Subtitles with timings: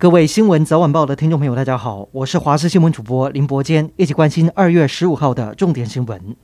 [0.00, 6.34] 各位新闻早晚报的听众朋友，大家好，我是华视新闻主播林伯坚，一起关心二月十五号的重点新闻。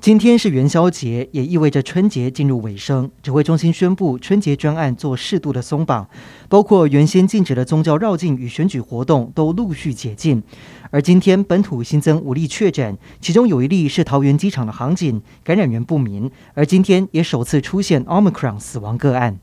[0.00, 3.10] 今天是元宵节，也意味着春节进入尾声。
[3.22, 6.06] 指挥中心宣布，春节专案做适度的松绑，
[6.50, 10.42] 包括原先禁止的宗教绕境与选举活动都陆续解禁。
[10.90, 16.30] 而今天本土新增五例确诊，其中有一例是桃园机场的航警，感染源不明。
[16.52, 19.38] 而今天也首次出现 Omicron 死亡个案。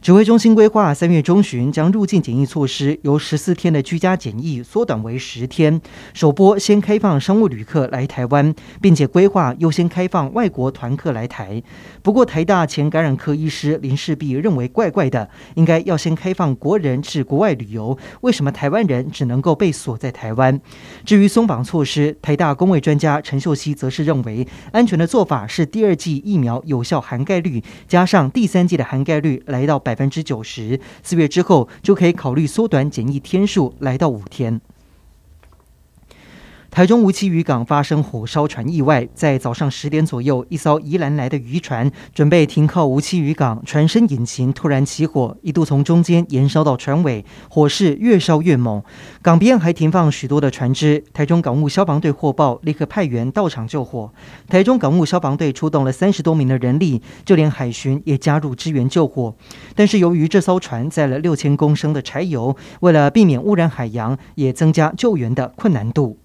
[0.00, 5.78] 指挥中心规划三月中旬将入境检疫措施由十四天的居家检疫缩短为十天，
[6.14, 11.62] 首波先开放商务旅客来台湾，并且规划优先开放外国团客来台。
[12.00, 20.58] 不过，台大前感染科医师林世璧认为怪怪的，应该要先开放国人至国外旅游，为什么台湾人只能够被锁在台湾？
[21.04, 34.60] 至于松绑措施，台大公卫专家陈秀熙则是认为，安全的做法是第二剂疫苗有效涵盖率加上第三剂的涵盖率来到百百分之九十，四月之后就可以考虑缩短检疫天数，来到五天。
[36.70, 48.80] 台中无栖渔港发生火烧船意外，在早上十点左右，一艘宜兰来的渔船准备停靠无栖渔港，船身引擎突然起火，一度从中间延烧到船尾，火势越烧越猛。
[49.20, 54.12] 港边还停放许多的船只，台中港务消防队获报，立刻派员到场救火。
[54.48, 59.34] 台中港务消防队出动了三十多名的人力，就连海巡也加入支援救火。
[59.74, 66.19] 但是由于这艘船载了六千公升的柴油，为了避免污染海洋，也增加救援的困难度。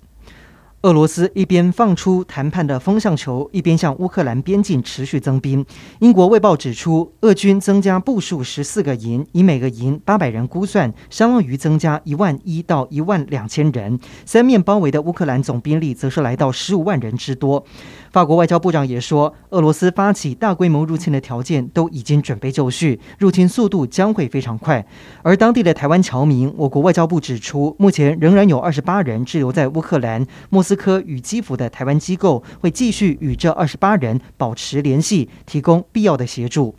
[0.86, 5.66] 俄罗斯一边放出谈判的风向球，一边向乌克兰边境持续增兵。
[5.98, 14.00] 英国卫报指出，俄军增加部署十四个营，以每个营八百人估算，相当于增加一万一到一万两千人。
[14.28, 17.66] 三面包围的乌克兰总兵力则是来到十五万人之多。
[18.12, 24.86] 法国外交部长也说，俄罗斯发起大规模入侵的条件都已经准备就绪，入侵速度将会非常快。
[25.24, 36.76] 而当地的台湾侨民，我国外交部指出，目前仍然有二十八人滞留在乌克兰、莫斯科与基辅的台湾机构，会继续与这二十八人保持联系，提供必要的协助。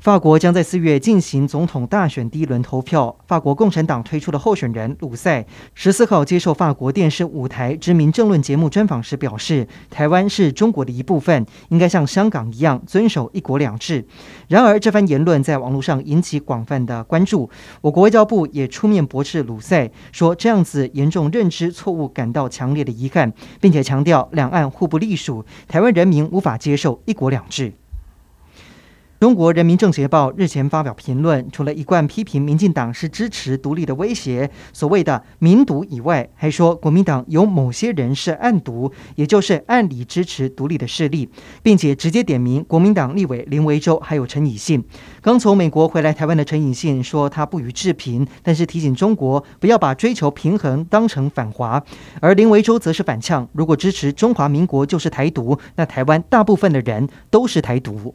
[0.00, 3.14] 法国将在四月进行总统大选第一轮投票。
[3.26, 5.44] 法国共产党推出的候选人鲁塞
[5.74, 14.06] 十四号接受法国电视五台知名政论节目专访时表示，台湾是中国的一部分，应该像香港一样遵守一国两制。
[14.48, 17.50] 然而，这番言论在网络上引起广泛的关注。
[17.82, 23.30] 我国外交部也出面驳斥鲁塞，说这样子严重认知错误，感到强烈的遗憾，
[23.60, 27.74] 并且强调两岸互不隶属，台湾人民无法接受一国两制。
[29.20, 41.28] 中国人民政协报日前发表评论，除了一贯批评民进党是支持独立的威胁，所谓的“民独”以外，还说国民党有某些人是暗独，也就是暗里支持独立的势力，
[41.62, 44.82] 并且直接点名国民党立委林维洲还有陈以信。
[45.20, 51.84] 刚从美国回来台湾的陈以信说他不予置评，但是提醒中国不要把追求平衡当成反华，
[52.22, 58.14] 而林维洲则是反呛：如果支持中华民国就是台独，那台湾大部分的人都是台独。